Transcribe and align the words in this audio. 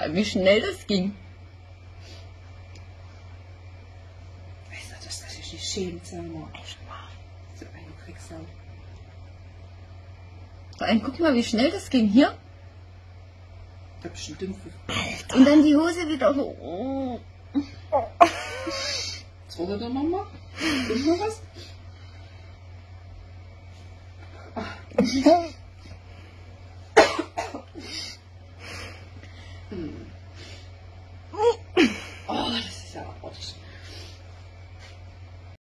Vor 0.00 0.06
allem, 0.06 0.16
wie 0.16 0.24
schnell 0.24 0.62
das 0.62 0.86
ging. 0.86 1.14
Weißt 4.70 4.92
du, 4.92 4.94
dass 5.04 5.20
das 5.20 5.36
sich 5.36 5.52
nicht 5.52 5.70
schämt, 5.70 6.06
sag 6.06 6.22
mal. 6.22 6.48
Echt 6.54 6.78
wahr. 6.88 7.10
So 7.54 7.66
eine 7.66 7.92
Kriegssau. 8.02 8.40
Vor 10.78 10.86
allem, 10.86 11.02
guck 11.02 11.20
mal, 11.20 11.34
wie 11.34 11.44
schnell 11.44 11.70
das 11.70 11.90
ging. 11.90 12.08
Hier. 12.08 12.34
Ich 13.98 14.06
hab 14.06 14.16
schon 14.16 14.38
Dümpfe. 14.38 14.70
Und 15.34 15.44
dann 15.44 15.62
die 15.62 15.76
Hose 15.76 16.08
wieder 16.08 16.32
so. 16.32 16.56
Oh. 16.58 17.20
Was 17.90 19.58
wollt 19.58 19.68
ihr 19.68 19.76
da 19.76 19.88
noch 19.90 20.02
mal? 20.02 20.26
Ist 20.88 21.04
noch 21.04 21.20
was? 21.20 21.42
嗯。 29.70 30.19